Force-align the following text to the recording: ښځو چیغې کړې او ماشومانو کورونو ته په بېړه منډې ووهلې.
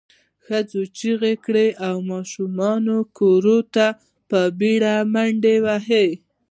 ښځو 0.45 0.81
چیغې 0.97 1.33
کړې 1.45 1.67
او 1.87 1.95
ماشومانو 2.11 2.97
کورونو 3.17 3.67
ته 3.75 3.87
په 4.29 4.39
بېړه 4.59 4.95
منډې 5.13 5.55
ووهلې. 5.63 6.05